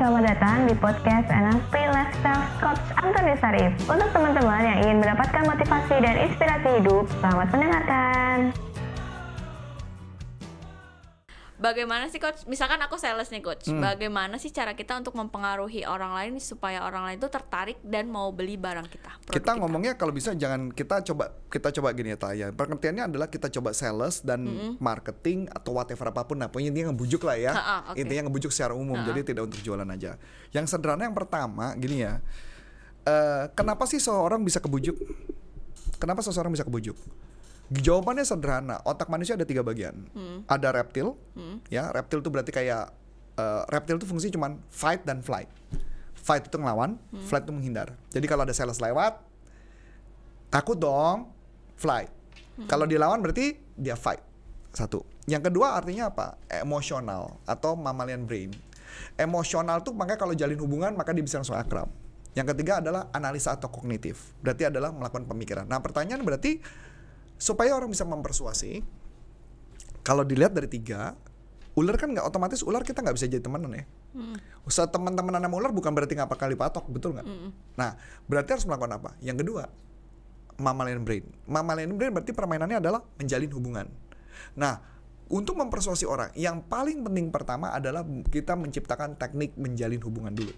selamat 0.00 0.32
datang 0.32 0.64
di 0.64 0.72
podcast 0.80 1.28
NLP 1.28 1.74
Lifestyle 1.92 2.48
Coach 2.56 2.80
Antoni 3.04 3.36
Sarif. 3.36 3.76
Untuk 3.84 4.08
teman-teman 4.16 4.64
yang 4.64 4.78
ingin 4.80 4.96
mendapatkan 4.96 5.44
motivasi 5.44 6.00
dan 6.00 6.16
inspirasi 6.24 6.80
hidup, 6.80 7.04
selamat 7.20 7.52
mendengarkan. 7.52 8.69
Bagaimana 11.60 12.08
sih 12.08 12.16
coach? 12.16 12.48
Misalkan 12.48 12.80
aku 12.80 12.96
sales 12.96 13.28
nih 13.28 13.44
coach. 13.44 13.68
Hmm. 13.68 13.84
Bagaimana 13.84 14.40
sih 14.40 14.48
cara 14.48 14.72
kita 14.72 14.96
untuk 14.96 15.12
mempengaruhi 15.12 15.84
orang 15.84 16.16
lain 16.16 16.32
supaya 16.40 16.88
orang 16.88 17.04
lain 17.04 17.16
itu 17.20 17.28
tertarik 17.28 17.76
dan 17.84 18.08
mau 18.08 18.32
beli 18.32 18.56
barang 18.56 18.88
kita? 18.88 19.12
produk 19.20 19.36
kita 19.36 19.50
ngomongnya 19.60 19.92
kalau 20.00 20.16
bisa 20.16 20.32
jangan 20.32 20.72
kita 20.72 21.04
coba 21.12 21.36
kita 21.52 21.68
coba 21.76 21.92
gini 21.92 22.16
ya 22.16 22.18
Taya. 22.18 22.46
Pengertiannya 22.56 23.12
adalah 23.12 23.28
kita 23.28 23.52
coba 23.52 23.76
sales 23.76 24.24
dan 24.24 24.74
marketing 24.80 25.52
atau 25.52 25.76
whatever 25.76 26.08
apa 26.08 26.24
pun. 26.24 26.40
Nah, 26.40 26.48
pokoknya 26.48 26.72
intinya 26.72 26.96
ngebujuk 26.96 27.22
lah 27.28 27.36
ya. 27.36 27.52
Ha-ha, 27.52 27.76
oke. 27.92 28.00
Intinya 28.00 28.32
ngebujuk 28.32 28.50
secara 28.50 28.72
umum. 28.72 28.96
Jadi 29.04 29.20
tidak 29.20 29.52
untuk 29.52 29.60
jualan 29.60 29.86
aja. 29.92 30.16
Yang 30.56 30.72
sederhana 30.72 31.04
yang 31.04 31.14
pertama 31.14 31.76
gini 31.76 32.08
ya. 32.08 32.24
Eh, 33.04 33.44
kenapa 33.52 33.84
sih 33.84 34.00
seseorang 34.00 34.40
bisa 34.40 34.64
kebujuk? 34.64 34.96
Kenapa 36.00 36.24
seseorang 36.24 36.52
bisa 36.52 36.64
kebujuk? 36.64 36.96
Jawabannya 37.70 38.26
sederhana. 38.26 38.82
Otak 38.82 39.06
manusia 39.06 39.38
ada 39.38 39.46
tiga 39.46 39.62
bagian. 39.62 39.94
Hmm. 40.10 40.42
Ada 40.50 40.74
reptil, 40.74 41.14
ya 41.70 41.86
reptil 41.94 42.18
itu 42.18 42.30
berarti 42.30 42.50
kayak 42.50 42.90
eh, 43.38 43.62
reptil 43.70 43.96
itu 43.96 44.06
fungsi 44.10 44.26
cuman 44.34 44.58
fight 44.74 45.06
dan 45.06 45.22
flight. 45.22 45.46
Fight 46.18 46.50
itu 46.50 46.58
ngelawan, 46.58 46.98
Hmm. 47.14 47.22
flight 47.22 47.46
itu 47.46 47.54
menghindar. 47.54 47.94
Jadi 48.10 48.26
kalau 48.26 48.42
ada 48.42 48.52
sales 48.52 48.82
lewat, 48.82 49.22
takut 50.50 50.76
dong, 50.76 51.30
flight. 51.78 52.10
Hmm. 52.58 52.66
Kalau 52.66 52.84
dilawan 52.90 53.22
berarti 53.22 53.54
dia 53.78 53.94
fight. 53.94 54.20
Satu. 54.74 55.06
Yang 55.30 55.50
kedua 55.50 55.78
artinya 55.78 56.10
apa? 56.10 56.38
Emosional 56.50 57.38
atau 57.46 57.78
mammalian 57.78 58.26
brain. 58.26 58.50
Emosional 59.14 59.80
tuh 59.86 59.94
makanya 59.94 60.18
kalau 60.18 60.34
jalin 60.34 60.58
hubungan 60.58 60.92
maka 60.98 61.14
dia 61.14 61.22
bisa 61.22 61.38
langsung 61.38 61.54
akrab. 61.54 61.86
Yang 62.34 62.54
ketiga 62.54 62.78
adalah 62.82 63.10
analisa 63.14 63.54
atau 63.54 63.70
kognitif. 63.70 64.34
Berarti 64.42 64.66
adalah 64.70 64.90
melakukan 64.94 65.26
pemikiran. 65.26 65.66
Nah 65.66 65.78
pertanyaan 65.82 66.22
berarti 66.22 66.62
supaya 67.40 67.72
orang 67.72 67.88
bisa 67.88 68.04
mempersuasi, 68.04 68.84
kalau 70.04 70.22
dilihat 70.28 70.52
dari 70.52 70.68
tiga, 70.68 71.16
ular 71.72 71.96
kan 71.96 72.12
nggak 72.12 72.28
otomatis 72.28 72.60
ular 72.60 72.84
kita 72.84 73.00
nggak 73.00 73.16
bisa 73.16 73.26
jadi 73.32 73.40
temenan 73.40 73.72
ya. 73.72 73.84
Usah 74.68 74.92
teman-temanan 74.92 75.40
sama 75.40 75.56
ular 75.56 75.72
bukan 75.72 75.96
berarti 75.96 76.20
nggak 76.20 76.36
kali 76.36 76.54
patok, 76.54 76.84
betul 76.92 77.16
nggak? 77.16 77.26
Nah, 77.80 77.96
berarti 78.28 78.60
harus 78.60 78.66
melakukan 78.68 78.92
apa? 79.00 79.10
Yang 79.24 79.46
kedua, 79.46 79.64
mammalian 80.60 81.00
brain. 81.00 81.24
Mammalian 81.48 81.96
brain 81.96 82.12
berarti 82.12 82.36
permainannya 82.36 82.76
adalah 82.76 83.00
menjalin 83.16 83.50
hubungan. 83.56 83.86
Nah, 84.60 84.82
untuk 85.30 85.54
mempersuasi 85.56 86.04
orang, 86.04 86.34
yang 86.34 86.60
paling 86.66 87.06
penting 87.06 87.30
pertama 87.30 87.70
adalah 87.70 88.04
kita 88.28 88.58
menciptakan 88.58 89.14
teknik 89.16 89.54
menjalin 89.56 90.02
hubungan 90.02 90.34
dulu. 90.34 90.52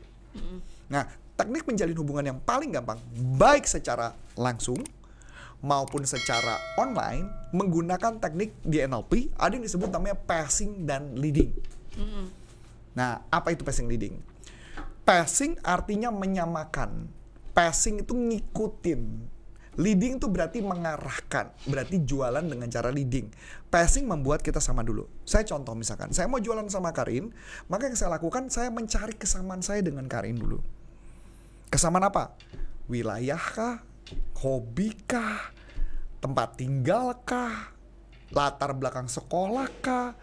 Nah, 0.89 1.05
teknik 1.37 1.69
menjalin 1.69 1.97
hubungan 2.01 2.25
yang 2.33 2.39
paling 2.41 2.73
gampang, 2.73 2.97
baik 3.37 3.69
secara 3.69 4.17
langsung 4.33 4.81
maupun 5.63 6.03
secara 6.03 6.59
online, 6.75 7.31
menggunakan 7.55 8.19
teknik 8.19 8.59
di 8.67 8.83
NLP, 8.83 9.31
ada 9.39 9.55
yang 9.55 9.65
disebut 9.65 9.89
namanya 9.89 10.19
passing 10.19 10.83
dan 10.85 11.15
leading. 11.15 11.55
Nah, 12.99 13.25
apa 13.31 13.55
itu 13.55 13.63
passing 13.63 13.87
leading? 13.87 14.19
Passing 15.07 15.57
artinya 15.63 16.11
menyamakan. 16.11 17.07
Passing 17.55 18.03
itu 18.03 18.13
ngikutin. 18.13 19.31
Leading 19.81 20.21
itu 20.21 20.29
berarti 20.29 20.61
mengarahkan, 20.61 21.49
berarti 21.65 22.05
jualan 22.05 22.45
dengan 22.45 22.69
cara 22.69 22.93
leading. 22.93 23.33
Passing 23.73 24.05
membuat 24.05 24.45
kita 24.45 24.61
sama 24.61 24.85
dulu. 24.85 25.09
Saya 25.25 25.49
contoh 25.49 25.73
misalkan, 25.73 26.13
saya 26.13 26.29
mau 26.29 26.37
jualan 26.37 26.69
sama 26.69 26.93
Karin, 26.93 27.33
maka 27.73 27.89
yang 27.89 27.97
saya 27.97 28.13
lakukan 28.13 28.53
saya 28.53 28.69
mencari 28.69 29.17
kesamaan 29.17 29.65
saya 29.65 29.81
dengan 29.81 30.05
Karin 30.13 30.37
dulu. 30.37 30.61
Kesamaan 31.73 32.05
apa? 32.05 32.37
Wilayah 32.85 33.41
kah? 33.41 33.81
Hobi 34.43 34.95
kah? 35.07 35.53
Tempat 36.23 36.59
tinggal 36.59 37.19
kah? 37.23 37.75
Latar 38.33 38.73
belakang 38.75 39.07
sekolah 39.07 39.69
kah? 39.83 40.17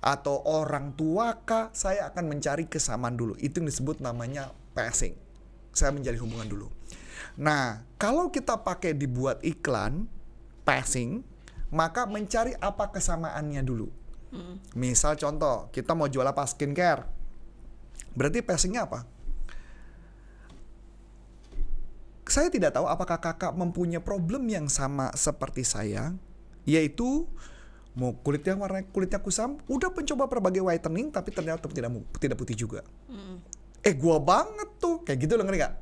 Atau 0.00 0.40
orang 0.48 0.96
tua 0.96 1.38
kah? 1.44 1.68
Saya 1.76 2.08
akan 2.08 2.32
mencari 2.36 2.66
kesamaan 2.66 3.14
dulu. 3.14 3.36
Itu 3.38 3.60
yang 3.60 3.68
disebut 3.68 4.00
namanya 4.00 4.50
passing. 4.72 5.14
Saya 5.76 5.92
menjadi 5.92 6.18
hubungan 6.18 6.48
dulu. 6.48 6.68
Nah, 7.38 7.84
kalau 8.00 8.32
kita 8.32 8.58
pakai 8.60 8.96
dibuat 8.96 9.44
iklan 9.44 10.08
passing, 10.64 11.22
maka 11.70 12.08
mencari 12.08 12.56
apa 12.58 12.90
kesamaannya 12.90 13.62
dulu. 13.62 13.88
Misal 14.78 15.18
contoh, 15.18 15.70
kita 15.74 15.94
mau 15.94 16.06
jual 16.06 16.22
apa 16.22 16.46
skincare. 16.46 17.06
Berarti 18.14 18.42
passingnya 18.42 18.86
apa? 18.86 19.06
Saya 22.30 22.48
tidak 22.48 22.72
tahu 22.78 22.86
apakah 22.86 23.18
kakak 23.18 23.52
mempunyai 23.52 24.00
problem 24.00 24.46
yang 24.46 24.70
sama 24.70 25.10
seperti 25.18 25.66
saya, 25.66 26.14
yaitu 26.62 27.26
mau 27.98 28.14
kulit 28.22 28.46
yang 28.46 28.62
warna 28.62 28.86
kulitnya 28.86 29.18
kusam, 29.18 29.58
udah 29.66 29.90
mencoba 29.90 30.30
berbagai 30.30 30.62
whitening 30.62 31.10
tapi 31.10 31.34
ternyata 31.34 31.66
tidak 31.66 31.90
tidak 32.22 32.38
putih 32.38 32.54
juga. 32.54 32.86
Eh 33.82 33.96
gua 33.98 34.22
banget 34.22 34.68
tuh, 34.78 35.02
kayak 35.02 35.18
gitu 35.26 35.34
loh 35.34 35.44
ngerti 35.44 35.58
gak? 35.58 35.74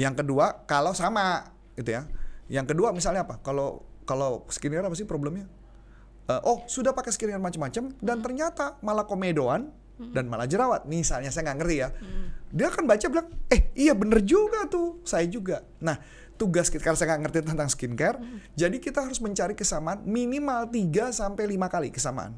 Yang 0.00 0.14
kedua 0.24 0.64
kalau 0.64 0.96
sama 0.96 1.44
gitu 1.76 1.92
ya. 1.92 2.08
Yang 2.48 2.72
kedua 2.72 2.96
misalnya 2.96 3.28
apa? 3.28 3.40
Kalau 3.44 3.84
kalau 4.08 4.48
skincare 4.48 4.88
apa 4.88 4.96
sih 4.96 5.04
problemnya? 5.04 5.48
Eh, 6.24 6.40
oh 6.48 6.64
sudah 6.64 6.96
pakai 6.96 7.12
skincare 7.12 7.40
macam-macam 7.40 7.92
dan 8.00 8.16
ternyata 8.24 8.80
malah 8.80 9.04
komedoan 9.04 9.68
dan 9.98 10.26
malah 10.26 10.48
jerawat. 10.48 10.86
Misalnya 10.90 11.30
saya 11.30 11.50
nggak 11.50 11.58
ngerti 11.62 11.76
ya. 11.78 11.88
Dia 12.54 12.66
akan 12.70 12.84
baca 12.86 13.06
bilang, 13.10 13.28
eh 13.50 13.70
iya 13.74 13.94
bener 13.98 14.22
juga 14.22 14.66
tuh, 14.70 15.02
saya 15.02 15.26
juga. 15.26 15.62
Nah 15.82 15.98
tugas 16.34 16.66
kita 16.66 16.82
karena 16.82 16.98
saya 16.98 17.08
nggak 17.14 17.22
ngerti 17.26 17.38
tentang 17.46 17.70
skincare, 17.70 18.18
jadi 18.58 18.76
kita 18.82 19.06
harus 19.06 19.22
mencari 19.22 19.54
kesamaan 19.54 20.02
minimal 20.02 20.66
3 20.66 21.14
sampai 21.14 21.46
lima 21.46 21.70
kali 21.70 21.94
kesamaan. 21.94 22.34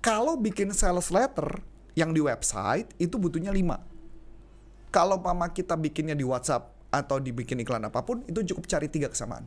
Kalau 0.00 0.36
bikin 0.40 0.72
sales 0.72 1.12
letter 1.12 1.60
yang 1.92 2.16
di 2.16 2.24
website 2.24 2.88
itu 2.96 3.20
butuhnya 3.20 3.52
5. 3.52 4.88
Kalau 4.88 5.20
mama 5.20 5.52
kita 5.52 5.76
bikinnya 5.76 6.16
di 6.16 6.24
WhatsApp 6.24 6.72
atau 6.90 7.20
dibikin 7.20 7.60
iklan 7.62 7.84
apa 7.84 8.02
pun 8.02 8.24
itu 8.26 8.42
cukup 8.52 8.64
cari 8.66 8.88
tiga 8.88 9.12
kesamaan. 9.12 9.44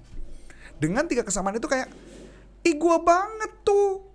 Dengan 0.78 1.10
tiga 1.10 1.26
kesamaan 1.26 1.58
itu 1.58 1.66
kayak, 1.66 1.90
ih 2.64 2.76
gua 2.78 3.02
banget 3.02 3.52
tuh. 3.66 4.13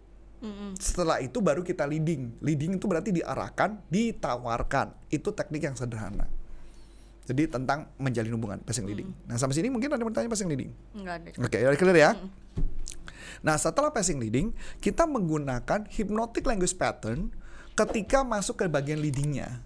Setelah 0.79 1.19
itu 1.19 1.43
baru 1.43 1.67
kita 1.67 1.85
leading. 1.85 2.39
Leading 2.39 2.79
itu 2.79 2.87
berarti 2.87 3.11
diarahkan, 3.11 3.83
ditawarkan. 3.91 4.95
Itu 5.11 5.35
teknik 5.35 5.67
yang 5.67 5.75
sederhana. 5.75 6.31
Jadi 7.29 7.45
tentang 7.45 7.93
menjalin 8.01 8.33
hubungan, 8.33 8.59
passing 8.65 8.89
leading. 8.89 9.13
Nah 9.29 9.37
sampai 9.37 9.53
sini 9.61 9.69
mungkin 9.69 9.93
ada 9.93 10.01
yang 10.01 10.09
bertanya 10.09 10.33
passing 10.33 10.49
leading. 10.49 10.73
Enggak 10.97 11.15
ada. 11.21 11.29
Oke, 11.45 11.59
udah 11.61 11.77
clear 11.77 11.99
ya. 12.01 12.11
Nah, 13.43 13.55
setelah 13.55 13.95
passing 13.95 14.19
leading, 14.19 14.51
kita 14.83 15.07
menggunakan 15.07 15.87
hypnotic 15.95 16.43
language 16.43 16.75
pattern 16.75 17.31
ketika 17.79 18.27
masuk 18.27 18.59
ke 18.59 18.65
bagian 18.67 18.99
leadingnya. 18.99 19.63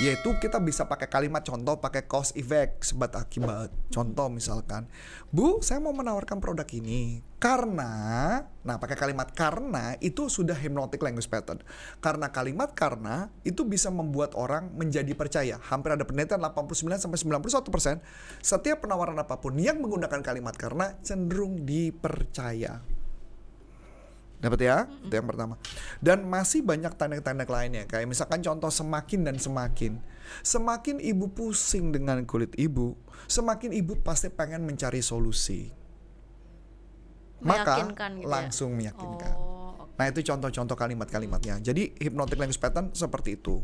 Yaitu 0.00 0.32
kita 0.40 0.56
bisa 0.60 0.88
pakai 0.88 1.12
kalimat 1.12 1.44
contoh, 1.44 1.76
pakai 1.76 2.08
cause 2.08 2.32
effect, 2.36 2.88
sebab 2.88 3.12
akibat. 3.12 3.68
Contoh 3.92 4.32
misalkan, 4.32 4.88
Bu, 5.28 5.60
saya 5.60 5.78
mau 5.78 5.92
menawarkan 5.92 6.40
produk 6.40 6.64
ini 6.72 7.20
karena, 7.40 7.92
nah 8.64 8.76
pakai 8.76 9.00
kalimat 9.00 9.32
karena 9.32 9.96
itu 10.04 10.28
sudah 10.28 10.52
hypnotic 10.52 11.00
language 11.00 11.28
pattern. 11.32 11.64
Karena 12.04 12.28
kalimat 12.28 12.76
karena 12.76 13.32
itu 13.48 13.64
bisa 13.64 13.88
membuat 13.88 14.36
orang 14.36 14.68
menjadi 14.76 15.16
percaya. 15.16 15.56
Hampir 15.72 15.96
ada 15.96 16.04
penelitian 16.04 16.44
89 16.44 17.00
sampai 17.00 17.16
91 17.16 17.72
persen 17.72 17.96
setiap 18.44 18.84
penawaran 18.84 19.16
apa 19.16 19.40
pun 19.40 19.56
yang 19.56 19.80
menggunakan 19.80 20.20
kalimat 20.20 20.52
karena 20.52 21.00
cenderung 21.00 21.64
dipercaya. 21.64 22.89
Dapat 24.40 24.58
ya? 24.64 24.88
Itu 25.04 25.12
yang 25.12 25.28
pertama. 25.28 25.60
Dan 26.00 26.24
masih 26.24 26.64
banyak 26.64 26.96
tanda-tanda 26.96 27.44
lainnya. 27.44 27.84
Kayak 27.84 28.08
misalkan 28.08 28.40
contoh 28.40 28.72
semakin 28.72 29.20
dan 29.28 29.36
semakin. 29.36 30.00
Semakin 30.40 30.96
ibu 31.02 31.28
pusing 31.28 31.92
dengan 31.92 32.24
kulit 32.24 32.56
ibu, 32.56 32.96
semakin 33.28 33.74
ibu 33.76 34.00
pasti 34.00 34.32
pengen 34.32 34.64
mencari 34.64 35.04
solusi. 35.04 35.68
Maka 37.40 37.84
Meyakinkan 37.84 38.10
gitu 38.20 38.24
ya? 38.24 38.30
langsung 38.30 38.70
meyakinkan. 38.76 39.34
Oh. 39.36 39.60
Nah 40.00 40.06
itu 40.08 40.24
contoh-contoh 40.24 40.76
kalimat-kalimatnya. 40.76 41.60
Jadi 41.60 41.92
hypnotic 42.00 42.40
language 42.40 42.60
pattern 42.60 42.92
seperti 42.96 43.36
itu. 43.36 43.60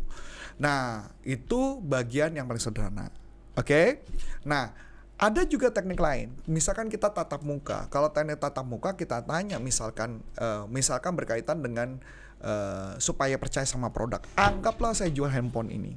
Nah 0.60 1.08
itu 1.24 1.80
bagian 1.80 2.36
yang 2.36 2.44
paling 2.44 2.60
sederhana. 2.60 3.08
Oke. 3.56 4.04
Nah 4.44 4.76
ada 5.16 5.42
juga 5.48 5.72
teknik 5.72 5.96
lain. 5.96 6.28
Misalkan 6.44 6.92
kita 6.92 7.08
tatap 7.08 7.40
muka. 7.40 7.88
Kalau 7.88 8.12
teknik 8.12 8.36
tatap 8.36 8.68
muka 8.68 8.92
kita 8.94 9.24
tanya 9.24 9.56
misalkan, 9.56 10.20
eh, 10.36 10.64
misalkan 10.68 11.16
berkaitan 11.16 11.64
dengan 11.64 12.00
eh, 12.36 12.92
supaya 13.00 13.40
percaya 13.40 13.64
sama 13.64 13.88
produk. 13.88 14.20
Anggaplah 14.36 14.92
saya 14.92 15.08
jual 15.08 15.32
handphone 15.32 15.72
ini. 15.72 15.96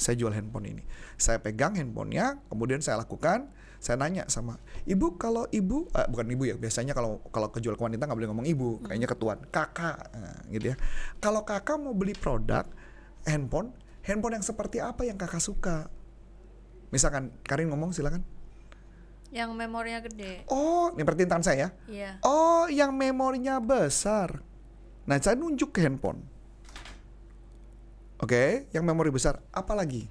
Saya 0.00 0.14
jual 0.16 0.32
handphone 0.32 0.64
ini. 0.64 0.82
Saya 1.20 1.42
pegang 1.42 1.76
handphonenya, 1.76 2.40
kemudian 2.48 2.80
saya 2.80 2.96
lakukan. 3.04 3.52
Saya 3.78 3.94
nanya 3.94 4.26
sama 4.26 4.58
ibu 4.90 5.14
kalau 5.14 5.46
ibu 5.54 5.86
eh, 5.94 6.08
bukan 6.10 6.26
ibu 6.34 6.50
ya 6.50 6.58
biasanya 6.58 6.98
kalau 6.98 7.22
kalau 7.30 7.46
kejual 7.54 7.78
ke 7.78 7.82
wanita 7.86 8.10
nggak 8.10 8.18
boleh 8.18 8.30
ngomong 8.34 8.48
ibu 8.50 8.82
kayaknya 8.82 9.06
ketuan 9.06 9.38
kakak 9.54 10.02
eh, 10.18 10.58
gitu 10.58 10.74
ya 10.74 10.76
kalau 11.22 11.46
kakak 11.46 11.78
mau 11.78 11.94
beli 11.94 12.10
produk 12.10 12.66
handphone, 13.28 13.76
handphone 14.02 14.40
yang 14.40 14.44
seperti 14.44 14.80
apa 14.80 15.04
yang 15.04 15.20
kakak 15.20 15.44
suka? 15.44 15.92
Misalkan 16.88 17.34
Karin 17.44 17.68
ngomong 17.68 17.92
silakan. 17.92 18.24
Yang 19.28 19.50
memorinya 19.52 20.00
gede. 20.00 20.48
Oh, 20.48 20.88
ini 20.96 21.04
perhatiin 21.04 21.28
tangan 21.28 21.44
saya 21.44 21.56
ya. 21.56 21.68
Iya. 21.84 22.10
Oh, 22.24 22.64
yang 22.68 22.96
memorinya 22.96 23.60
besar. 23.60 24.40
Nah, 25.04 25.16
saya 25.20 25.36
nunjuk 25.36 25.72
ke 25.72 25.84
handphone. 25.84 26.24
Oke, 28.18 28.66
yang 28.72 28.82
memori 28.82 29.12
besar. 29.12 29.38
Apa 29.52 29.76
lagi? 29.76 30.08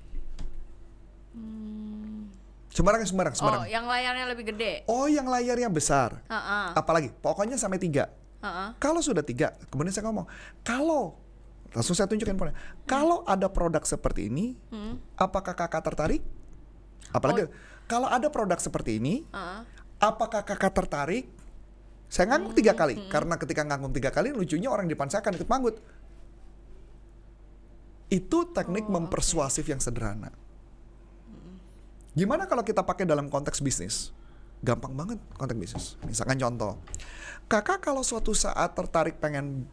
Sembarang, 2.72 3.02
sembarang, 3.10 3.34
sembarang. 3.34 3.62
Oh, 3.66 3.68
yang 3.68 3.90
layarnya 3.90 4.26
lebih 4.30 4.54
gede. 4.54 4.86
Oh, 4.86 5.10
yang 5.10 5.26
layarnya 5.26 5.66
besar. 5.66 6.22
Heeh. 6.30 6.68
Apalagi? 6.78 7.10
Pokoknya 7.10 7.58
sampai 7.58 7.82
tiga. 7.82 8.14
Heeh. 8.38 8.78
Kalau 8.78 9.02
sudah 9.02 9.26
tiga, 9.26 9.58
kemudian 9.74 9.90
saya 9.90 10.06
ngomong, 10.06 10.30
kalau 10.62 11.18
langsung 11.74 11.98
saya 11.98 12.06
tunjukin 12.06 12.38
handphone. 12.38 12.54
Kalau 12.86 13.26
ada 13.26 13.50
produk 13.50 13.82
seperti 13.82 14.30
ini, 14.30 14.54
Hmm. 14.70 15.02
apakah 15.18 15.58
kakak 15.58 15.82
tertarik? 15.90 16.22
Apalagi 17.12 17.48
kalau 17.88 18.12
ada 18.12 18.28
produk 18.28 18.60
seperti 18.60 19.00
ini, 19.00 19.24
Heeh. 19.32 19.62
apakah 20.04 20.44
kakak 20.44 20.76
tertarik? 20.76 21.26
Saya 22.08 22.32
ngangkung 22.32 22.56
tiga 22.56 22.72
kali, 22.72 23.12
karena 23.12 23.36
ketika 23.36 23.68
ngangkung 23.68 23.92
tiga 23.92 24.12
kali, 24.16 24.32
lucunya 24.32 24.72
orang 24.72 24.88
di 24.88 24.96
depan 24.96 25.12
saya 25.12 25.20
akan 25.24 25.34
ikut 25.40 25.50
manggut. 25.52 25.76
Itu 28.08 28.48
teknik 28.56 28.88
mempersuasif 28.88 29.68
yang 29.68 29.84
sederhana. 29.84 30.32
Gimana 32.16 32.48
kalau 32.48 32.64
kita 32.64 32.80
pakai 32.82 33.04
dalam 33.04 33.28
konteks 33.28 33.60
bisnis? 33.60 34.16
Gampang 34.64 34.96
banget 34.96 35.20
konteks 35.36 35.60
bisnis. 35.60 35.86
Misalkan 36.08 36.40
contoh, 36.40 36.80
kakak 37.52 37.84
kalau 37.84 38.02
suatu 38.08 38.32
saat 38.32 38.72
tertarik 38.72 39.20
pengen 39.20 39.68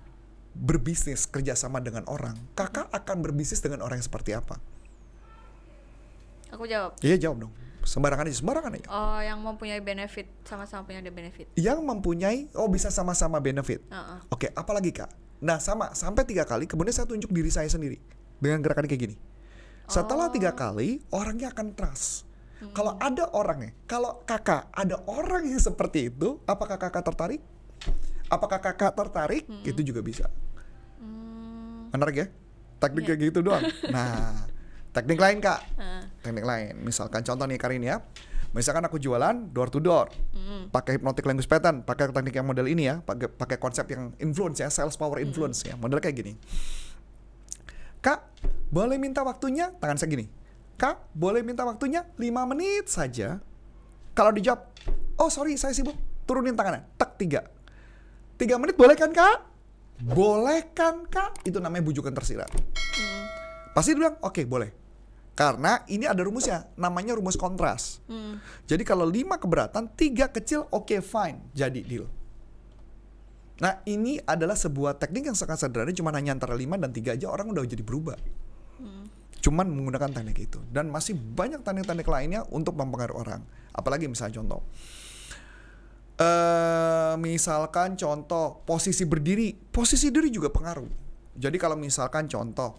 berbisnis 0.58 1.30
kerjasama 1.30 1.78
dengan 1.78 2.02
orang, 2.10 2.34
kakak 2.58 2.90
akan 2.90 3.22
berbisnis 3.22 3.62
dengan 3.62 3.82
orang 3.86 4.02
yang 4.02 4.06
seperti 4.10 4.34
apa? 4.34 4.58
Aku 6.54 6.64
jawab. 6.70 6.94
Iya 7.02 7.18
jawab 7.18 7.46
dong. 7.46 7.52
Sembarangan 7.84 8.24
aja, 8.30 8.36
sembarangan 8.40 8.72
aja. 8.80 8.86
Oh, 8.88 9.20
yang 9.20 9.44
mempunyai 9.44 9.82
benefit 9.84 10.30
sama-sama 10.48 10.88
punya 10.88 11.04
benefit. 11.04 11.52
Yang 11.58 11.84
mempunyai, 11.84 12.48
oh 12.56 12.70
bisa 12.70 12.88
sama-sama 12.88 13.42
benefit. 13.44 13.84
Heeh. 13.92 14.18
Oke, 14.32 14.48
apalagi 14.56 14.94
kak? 14.94 15.12
Nah 15.44 15.60
sama, 15.60 15.92
sampai 15.92 16.24
tiga 16.24 16.48
kali, 16.48 16.64
kemudian 16.64 16.96
saya 16.96 17.04
tunjuk 17.04 17.28
diri 17.28 17.52
saya 17.52 17.68
sendiri 17.68 18.00
dengan 18.40 18.64
gerakan 18.64 18.88
kayak 18.88 19.02
gini. 19.10 19.16
Setelah 19.84 20.32
tiga 20.32 20.56
kali, 20.56 21.04
orangnya 21.12 21.52
akan 21.52 21.76
trust. 21.76 22.24
Kalau 22.72 22.96
ada 22.96 23.28
orangnya, 23.36 23.76
kalau 23.84 24.24
kakak 24.24 24.72
ada 24.72 24.96
orang 25.04 25.44
yang 25.44 25.60
seperti 25.60 26.08
itu, 26.08 26.40
apakah 26.48 26.80
kakak 26.80 27.04
tertarik? 27.04 27.44
Apakah 28.32 28.56
kakak 28.64 28.96
tertarik? 28.96 29.44
Itu 29.60 29.84
juga 29.84 30.00
bisa. 30.00 30.32
Menarik 31.92 32.16
ya? 32.16 32.26
Teknik 32.80 33.04
kayak 33.04 33.20
gitu 33.28 33.44
doang. 33.44 33.60
Nah, 33.94 34.48
teknik 34.94 35.18
lain 35.18 35.42
kak. 35.42 35.60
Teknik 36.22 36.46
lain. 36.46 36.78
Misalkan 36.80 37.26
contoh 37.26 37.44
nih 37.44 37.58
Karin 37.58 37.82
ya. 37.82 38.00
Misalkan 38.54 38.86
aku 38.86 39.02
jualan 39.02 39.50
door 39.50 39.66
to 39.66 39.82
door, 39.82 40.06
pakai 40.70 41.02
hypnotic 41.02 41.26
language 41.26 41.50
pattern, 41.50 41.82
pakai 41.82 42.14
teknik 42.14 42.38
yang 42.38 42.46
model 42.46 42.70
ini 42.70 42.86
ya, 42.86 43.02
pakai 43.02 43.26
pakai 43.26 43.58
konsep 43.58 43.82
yang 43.90 44.14
influence 44.22 44.62
ya, 44.62 44.70
sales 44.70 44.94
power 44.94 45.18
influence 45.18 45.66
ya, 45.66 45.74
model 45.74 45.98
kayak 45.98 46.22
gini. 46.22 46.38
Kak, 47.98 48.22
boleh 48.70 48.94
minta 48.94 49.26
waktunya? 49.26 49.74
Tangan 49.74 49.98
saya 49.98 50.06
gini. 50.06 50.30
Kak, 50.78 51.02
boleh 51.18 51.42
minta 51.42 51.66
waktunya 51.66 52.06
5 52.14 52.50
menit 52.54 52.86
saja. 52.86 53.42
Kalau 54.14 54.30
dijawab, 54.30 54.70
oh 55.18 55.26
sorry 55.26 55.58
saya 55.58 55.74
sibuk, 55.74 55.98
turunin 56.22 56.54
tangannya, 56.54 56.86
tek 56.94 57.18
tiga. 57.18 57.42
Tiga 58.38 58.54
menit 58.62 58.78
boleh 58.78 58.94
kan 58.94 59.10
kak? 59.10 59.50
Boleh 59.98 60.70
kan 60.70 61.02
kak? 61.10 61.42
Itu 61.42 61.58
namanya 61.58 61.82
bujukan 61.90 62.14
tersirat. 62.14 62.54
Pasti 63.74 63.98
dia 63.98 64.06
bilang, 64.06 64.14
oke 64.22 64.46
boleh. 64.46 64.83
Karena 65.34 65.82
ini 65.90 66.06
ada 66.06 66.22
rumusnya, 66.22 66.70
namanya 66.78 67.18
rumus 67.18 67.34
kontras. 67.34 67.98
Jadi 68.70 68.86
kalau 68.86 69.02
lima 69.02 69.34
keberatan, 69.34 69.90
tiga 69.98 70.30
kecil, 70.30 70.70
oke 70.70 71.02
fine, 71.02 71.42
jadi 71.50 71.82
deal. 71.82 72.06
Nah 73.58 73.82
ini 73.86 74.22
adalah 74.22 74.54
sebuah 74.54 74.98
teknik 74.98 75.30
yang 75.30 75.38
sangat 75.38 75.62
sederhana, 75.62 75.90
cuma 75.90 76.14
hanya 76.14 76.34
antara 76.38 76.54
lima 76.54 76.78
dan 76.78 76.94
tiga 76.94 77.18
aja 77.18 77.30
orang 77.30 77.50
udah 77.50 77.66
jadi 77.66 77.82
berubah. 77.82 78.14
Cuman 79.42 79.68
menggunakan 79.68 80.10
teknik 80.14 80.38
itu. 80.48 80.62
Dan 80.70 80.88
masih 80.88 81.18
banyak 81.18 81.66
teknik-teknik 81.66 82.08
lainnya 82.08 82.46
untuk 82.48 82.78
mempengaruhi 82.78 83.18
orang. 83.18 83.42
Apalagi 83.74 84.06
misalnya 84.06 84.38
contoh. 84.40 84.62
eh 86.14 87.14
misalkan 87.18 87.98
contoh 87.98 88.62
posisi 88.62 89.02
berdiri, 89.02 89.50
posisi 89.50 90.14
diri 90.14 90.30
juga 90.30 90.46
pengaruh. 90.46 90.86
Jadi 91.34 91.58
kalau 91.58 91.74
misalkan 91.74 92.30
contoh, 92.30 92.78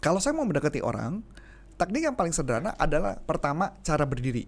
kalau 0.00 0.16
saya 0.16 0.32
mau 0.32 0.48
mendekati 0.48 0.80
orang, 0.80 1.20
teknik 1.82 2.06
yang 2.06 2.14
paling 2.14 2.30
sederhana 2.30 2.78
adalah 2.78 3.18
pertama 3.18 3.74
cara 3.82 4.06
berdiri. 4.06 4.46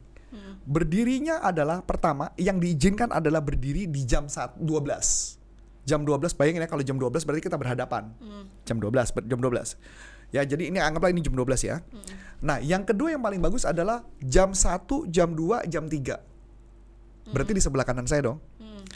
Berdirinya 0.64 1.42
adalah 1.42 1.82
pertama 1.82 2.30
yang 2.38 2.56
diizinkan 2.56 3.10
adalah 3.10 3.42
berdiri 3.42 3.84
di 3.84 4.06
jam 4.06 4.30
saat 4.30 4.54
12. 4.56 5.42
Jam 5.84 6.00
12 6.00 6.32
bayangin 6.32 6.64
ya 6.64 6.68
kalau 6.70 6.80
jam 6.80 6.96
12 6.96 7.26
berarti 7.26 7.42
kita 7.42 7.58
berhadapan. 7.58 8.08
Jam 8.64 8.80
12, 8.80 9.12
ber- 9.12 9.26
jam 9.28 9.38
12. 9.42 9.76
Ya, 10.32 10.42
jadi 10.42 10.72
ini 10.72 10.80
anggaplah 10.80 11.12
ini 11.12 11.20
jam 11.20 11.36
12 11.36 11.62
ya. 11.62 11.84
Nah, 12.40 12.58
yang 12.58 12.82
kedua 12.82 13.12
yang 13.12 13.22
paling 13.22 13.38
bagus 13.38 13.62
adalah 13.62 14.02
jam 14.18 14.56
1, 14.56 15.06
jam 15.12 15.36
2, 15.36 15.62
jam 15.68 15.84
3. 15.86 16.18
Berarti 17.30 17.52
di 17.52 17.62
sebelah 17.62 17.84
kanan 17.84 18.08
saya 18.08 18.32
dong. 18.32 18.38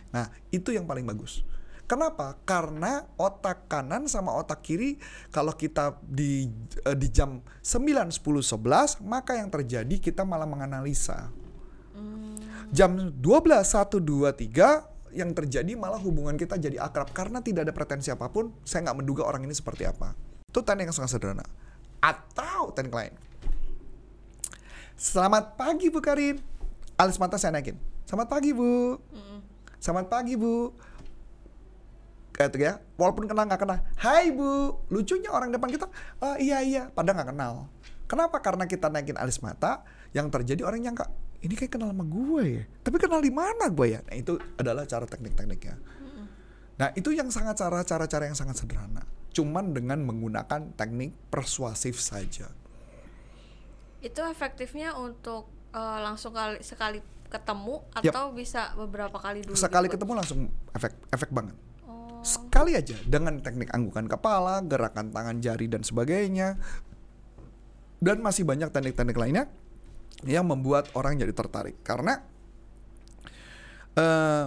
Nah, 0.08 0.26
itu 0.48 0.72
yang 0.72 0.88
paling 0.88 1.04
bagus. 1.04 1.44
Kenapa? 1.88 2.36
Karena 2.44 3.08
otak 3.16 3.64
kanan 3.64 4.04
sama 4.12 4.36
otak 4.36 4.60
kiri 4.60 5.00
kalau 5.32 5.56
kita 5.56 5.96
di 6.04 6.44
eh, 6.84 6.92
di 6.92 7.08
jam 7.08 7.40
9, 7.64 8.12
10, 8.12 8.20
11 8.20 9.00
maka 9.08 9.40
yang 9.40 9.48
terjadi 9.48 9.96
kita 9.96 10.28
malah 10.28 10.44
menganalisa. 10.44 11.32
Jam 12.68 12.92
12, 13.16 13.24
1, 13.24 14.04
2, 14.04 14.04
3 14.04 15.16
yang 15.16 15.32
terjadi 15.32 15.72
malah 15.80 15.96
hubungan 15.96 16.36
kita 16.36 16.60
jadi 16.60 16.76
akrab 16.84 17.08
karena 17.16 17.40
tidak 17.40 17.64
ada 17.64 17.72
pretensi 17.72 18.12
apa 18.12 18.28
pun. 18.28 18.52
Saya 18.68 18.84
nggak 18.84 18.98
menduga 19.00 19.24
orang 19.24 19.48
ini 19.48 19.56
seperti 19.56 19.88
apa. 19.88 20.12
Itu 20.52 20.60
teknik 20.60 20.92
yang 20.92 20.96
sangat 20.96 21.16
sederhana. 21.16 21.48
Atau 22.04 22.76
teknik 22.76 22.92
lain. 22.92 23.14
Selamat 25.00 25.56
pagi 25.56 25.88
Bu 25.88 26.04
Karin. 26.04 26.36
Alis 27.00 27.16
mata 27.16 27.40
saya 27.40 27.56
naikin. 27.56 27.80
Selamat 28.04 28.28
pagi 28.28 28.52
Bu. 28.52 29.00
Selamat 29.80 30.12
pagi 30.12 30.36
Bu. 30.36 30.76
Kayak 32.38 32.54
gitu 32.54 32.58
ya. 32.62 32.74
Walaupun 32.94 33.26
kenal 33.26 33.50
nggak 33.50 33.66
kenal. 33.66 33.82
Hai 33.98 34.30
Bu. 34.30 34.78
Lucunya 34.94 35.34
orang 35.34 35.50
depan 35.50 35.74
kita. 35.74 35.90
"Ah, 36.22 36.38
iya 36.38 36.62
iya. 36.62 36.86
Padahal 36.94 37.18
nggak 37.18 37.30
kenal. 37.34 37.66
Kenapa? 38.06 38.38
Karena 38.38 38.70
kita 38.70 38.86
naikin 38.86 39.18
alis 39.18 39.42
mata. 39.42 39.82
Yang 40.14 40.30
terjadi 40.38 40.62
orang 40.62 40.86
nyangka 40.86 41.10
ini 41.42 41.54
kayak 41.58 41.78
kenal 41.78 41.90
sama 41.90 42.06
gue 42.06 42.62
ya. 42.62 42.64
Tapi 42.82 42.96
kenal 42.98 43.18
di 43.22 43.34
mana 43.34 43.70
gue 43.70 43.86
ya? 43.90 44.00
Nah 44.06 44.14
itu 44.14 44.38
adalah 44.58 44.86
cara 44.86 45.06
teknik-tekniknya. 45.06 45.76
Nah 46.78 46.88
itu 46.94 47.10
yang 47.10 47.26
sangat 47.30 47.58
cara-cara 47.58 48.24
yang 48.26 48.38
sangat 48.38 48.58
sederhana. 48.58 49.02
Cuman 49.34 49.74
dengan 49.74 50.02
menggunakan 50.02 50.74
teknik 50.78 51.14
persuasif 51.30 51.98
saja. 51.98 52.50
Itu 53.98 54.22
efektifnya 54.26 54.94
untuk 54.94 55.50
eh, 55.74 55.98
langsung 56.02 56.34
kali 56.34 56.62
sekali 56.62 57.02
ketemu 57.28 57.84
atau 57.92 58.32
bisa 58.32 58.72
beberapa 58.74 59.18
kali 59.20 59.44
dulu? 59.44 59.58
Sekali 59.58 59.86
gitu? 59.90 60.00
ketemu 60.00 60.12
langsung 60.16 60.40
efek 60.74 60.94
efek 61.12 61.30
banget. 61.34 61.54
Sekali 62.22 62.74
aja 62.74 62.96
dengan 63.06 63.38
teknik 63.38 63.70
anggukan 63.72 64.06
kepala, 64.10 64.60
gerakan 64.66 65.14
tangan 65.14 65.38
jari 65.38 65.66
dan 65.70 65.82
sebagainya. 65.86 66.58
Dan 67.98 68.22
masih 68.22 68.46
banyak 68.46 68.70
teknik-teknik 68.70 69.18
lainnya 69.18 69.50
yang 70.26 70.46
membuat 70.46 70.90
orang 70.98 71.18
jadi 71.18 71.30
tertarik 71.30 71.78
karena 71.86 72.22
eh 73.98 74.46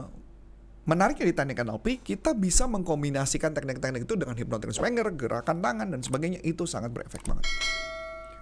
menariknya 0.82 1.26
di 1.30 1.36
teknik 1.36 1.64
NLP 1.64 2.02
kita 2.02 2.34
bisa 2.34 2.66
mengkombinasikan 2.66 3.54
teknik-teknik 3.54 4.04
itu 4.04 4.16
dengan 4.18 4.36
hypnotic 4.36 4.74
swanger, 4.74 5.14
gerakan 5.14 5.62
tangan 5.62 5.88
dan 5.94 6.02
sebagainya 6.02 6.40
itu 6.42 6.66
sangat 6.66 6.90
berefek 6.92 7.22
banget. 7.28 7.46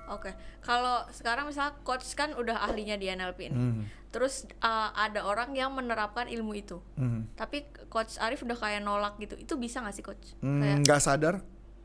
Oke, 0.09 0.33
kalau 0.59 1.05
sekarang 1.09 1.45
misalnya 1.45 1.77
coach 1.79 2.03
kan 2.11 2.33
udah 2.33 2.61
ahlinya 2.61 2.95
di 2.95 3.07
NLP 3.07 3.39
ini, 3.45 3.55
Hmm. 3.55 3.83
terus 4.09 4.43
uh, 4.57 4.89
ada 4.91 5.21
orang 5.21 5.53
yang 5.53 5.69
menerapkan 5.69 6.25
ilmu 6.25 6.53
itu, 6.53 6.81
Hmm. 6.93 7.29
tapi 7.33 7.61
coach 7.87 8.17
Arif 8.17 8.41
udah 8.41 8.55
kayak 8.55 8.81
nolak 8.81 9.15
gitu, 9.17 9.33
itu 9.35 9.53
bisa 9.53 9.79
nggak 9.79 9.93
sih 9.93 10.01
coach? 10.01 10.33
Kayak, 10.35 10.81
nggak 10.81 10.99
sadar, 10.99 11.35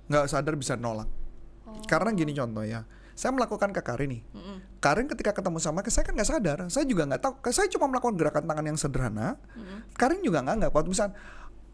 nggak 0.06 0.24
sadar 0.26 0.54
bisa 0.54 0.74
nolak. 0.74 1.06
Karena 1.84 2.10
gini 2.10 2.32
contoh 2.32 2.60
ya, 2.60 2.84
saya 3.12 3.30
melakukan 3.30 3.70
ke 3.70 3.80
Karin 3.80 4.10
nih. 4.10 4.22
Mm-mm. 4.30 4.56
Karin 4.78 5.04
ketika 5.06 5.32
ketemu 5.32 5.58
sama 5.58 5.80
saya 5.82 6.02
kan 6.02 6.12
nggak 6.12 6.28
sadar, 6.28 6.58
saya 6.66 6.84
juga 6.84 7.04
nggak 7.04 7.20
tahu. 7.20 7.34
Saya 7.50 7.68
cuma 7.68 7.86
melakukan 7.86 8.14
gerakan 8.14 8.44
tangan 8.44 8.64
yang 8.64 8.76
sederhana. 8.76 9.36
Karin 9.94 10.20
juga 10.20 10.40
nggak 10.40 10.56
nggak. 10.60 10.70
Waktu 10.70 10.88
misal, 10.88 11.08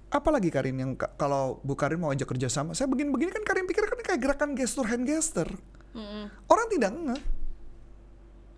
apalagi 0.09 0.51
Karin 0.51 0.75
yang 0.75 0.93
ka- 0.95 1.15
kalau 1.15 1.59
Bu 1.61 1.75
Karin 1.75 1.99
mau 1.99 2.11
ajak 2.11 2.27
kerja 2.29 2.47
sama, 2.47 2.71
saya 2.73 2.87
begini-begini 2.87 3.31
kan 3.31 3.43
Karin 3.45 3.67
pikir 3.67 3.83
kan 3.83 3.99
kayak 4.01 4.21
gerakan 4.21 4.51
gestur 4.53 4.87
hand 4.87 5.07
gesture. 5.07 5.51
Mm-mm. 5.95 6.25
Orang 6.47 6.67
tidak 6.71 6.91
nggak. 6.95 7.23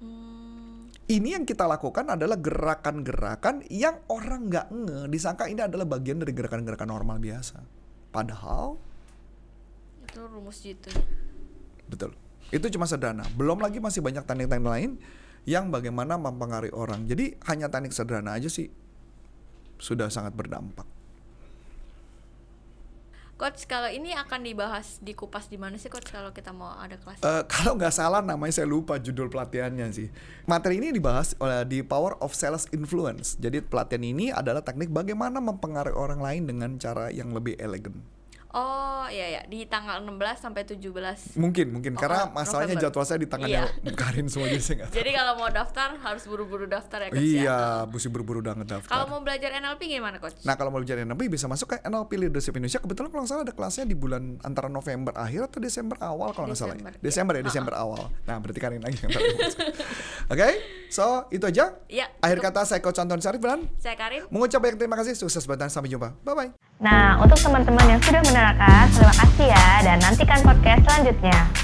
Hmm, 0.02 0.90
Ini 1.06 1.28
yang 1.40 1.44
kita 1.46 1.64
lakukan 1.64 2.08
adalah 2.12 2.36
gerakan-gerakan 2.36 3.64
yang 3.70 4.02
orang 4.10 4.50
nggak 4.50 4.66
nge, 4.68 4.98
disangka 5.08 5.46
ini 5.48 5.62
adalah 5.62 5.86
bagian 5.86 6.20
dari 6.20 6.32
gerakan-gerakan 6.34 6.88
normal 6.90 7.16
biasa. 7.22 7.62
Padahal 8.12 8.76
itu 10.04 10.20
rumus 10.28 10.60
gitu 10.60 10.92
Betul. 11.88 12.12
Itu 12.52 12.68
cuma 12.68 12.84
sederhana. 12.84 13.24
Belum 13.32 13.56
lagi 13.60 13.80
masih 13.80 14.04
banyak 14.04 14.24
teknik-teknik 14.28 14.68
lain 14.68 14.90
yang 15.48 15.72
bagaimana 15.72 16.20
mempengaruhi 16.20 16.72
orang. 16.72 17.08
Jadi 17.08 17.36
hanya 17.48 17.72
teknik 17.72 17.96
sederhana 17.96 18.36
aja 18.36 18.48
sih 18.48 18.68
sudah 19.80 20.12
sangat 20.12 20.36
berdampak. 20.36 20.84
Coach 23.42 23.66
kalau 23.66 23.90
ini 23.90 24.14
akan 24.14 24.46
dibahas 24.46 25.02
di 25.02 25.18
kupas 25.18 25.50
di 25.50 25.58
mana 25.58 25.75
sih 25.75 25.90
coach 25.90 26.14
kalau 26.14 26.30
kita 26.30 26.54
mau 26.54 26.78
ada 26.78 26.94
kelas 26.94 27.18
Eh, 27.26 27.42
kalau 27.50 27.75
nggak 27.75 27.90
salah 27.90 28.22
namanya 28.22 28.54
saya 28.54 28.70
lupa 28.70 29.02
judul 29.02 29.26
pelatihannya 29.26 29.90
sih. 29.90 30.08
Materi 30.46 30.78
ini 30.78 30.94
dibahas 30.94 31.34
oleh 31.42 31.66
di 31.66 31.82
Power 31.82 32.14
of 32.22 32.38
Sales 32.38 32.70
Influence. 32.70 33.34
Jadi 33.42 33.58
pelatihan 33.58 34.06
ini 34.06 34.30
adalah 34.30 34.62
teknik 34.62 34.94
bagaimana 34.94 35.42
mempengaruhi 35.42 35.99
orang 35.99 36.22
lain 36.22 36.42
dengan 36.46 36.78
cara 36.78 37.11
yang 37.11 37.34
lebih 37.34 37.58
elegan. 37.58 37.99
oh 38.52 38.91
iya 39.09 39.26
ya 39.30 39.42
di 39.44 39.64
tanggal 39.64 39.99
16 39.99 40.12
sampai 40.38 40.62
17 40.62 41.35
Mungkin, 41.35 41.66
mungkin 41.71 41.92
Oh, 41.92 42.00
karena 42.00 42.21
oh, 42.23 42.32
masalahnya 42.32 42.75
November. 42.75 42.85
jadwal 42.88 43.04
saya 43.04 43.18
di 43.18 43.26
tangannya 43.26 43.62
Iya. 43.64 43.92
Karin 43.92 44.26
semua 44.26 44.47
jadi 44.47 44.61
saya 44.61 44.87
jadi 44.88 45.11
kalau 45.11 45.32
mau 45.37 45.49
daftar 45.49 45.88
harus 45.97 46.23
buru-buru 46.23 46.66
daftar 46.66 46.99
ya 47.00 47.09
coach 47.09 47.18
ya 47.18 47.25
Iya, 47.40 47.59
mesti 47.85 48.09
buru-buru 48.09 48.40
banget 48.40 48.66
daftar. 48.68 48.88
kalau 48.88 49.06
mau 49.09 49.21
belajar 49.21 49.50
NLP 49.54 49.80
gimana 49.88 50.16
coach 50.16 50.38
Nah 50.42 50.54
kalau 50.54 50.68
mau 50.68 50.78
belajar 50.78 51.00
NLP 51.00 51.23
bisa 51.28 51.47
masuk 51.47 51.66
ke 51.68 51.80
NLP 51.80 52.11
Leadership 52.18 52.52
Indonesia. 52.52 52.78
Kebetulan 52.78 53.09
kalau 53.09 53.23
nggak 53.23 53.30
salah 53.30 53.42
ada 53.42 53.52
kelasnya 53.52 53.85
di 53.85 53.94
bulan 53.94 54.23
antara 54.40 54.68
November 54.68 55.14
akhir 55.14 55.47
atau 55.47 55.59
Desember 55.59 55.97
awal 55.99 56.30
kalau 56.30 56.47
nggak 56.47 56.59
salah. 56.59 56.75
ya. 56.75 56.90
Desember, 56.92 56.92
iya. 56.92 57.02
Desember 57.02 57.35
ya, 57.35 57.42
Desember 57.49 57.75
awal. 57.75 58.02
Nah 58.23 58.37
berarti 58.37 58.59
Karin 58.59 58.80
lagi 58.80 58.99
yang 58.99 59.11
Oke, 60.32 60.48
so 60.88 61.28
itu 61.28 61.44
aja. 61.44 61.76
Iya, 61.92 62.08
Akhir 62.24 62.40
cukup. 62.40 62.56
kata 62.56 62.60
saya 62.64 62.80
Coach 62.80 62.96
Anton 63.04 63.20
Sarif 63.20 63.44
dan 63.44 63.68
saya 63.76 64.00
Karin 64.00 64.24
mengucap 64.32 64.64
banyak 64.64 64.80
terima 64.80 64.96
kasih. 64.96 65.12
Sukses 65.12 65.44
buat 65.44 65.60
sampai 65.68 65.92
jumpa. 65.92 66.16
Bye 66.24 66.32
bye. 66.32 66.50
Nah, 66.80 67.20
untuk 67.20 67.36
teman-teman 67.36 67.84
yang 67.84 68.00
sudah 68.00 68.24
menerangkan, 68.24 68.88
terima 68.96 69.12
kasih 69.12 69.46
ya 69.52 69.68
dan 69.84 70.00
nantikan 70.00 70.40
podcast 70.40 70.80
selanjutnya. 70.88 71.62